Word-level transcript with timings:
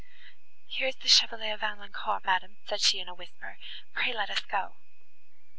"Here 0.65 0.87
is 0.87 0.95
the 0.95 1.07
Chevalier 1.07 1.57
Valancourt, 1.57 2.25
madam," 2.25 2.57
said 2.65 2.81
she 2.81 2.99
in 2.99 3.07
a 3.07 3.13
whisper, 3.13 3.59
"pray 3.93 4.11
let 4.13 4.31
us 4.31 4.39
go." 4.39 4.77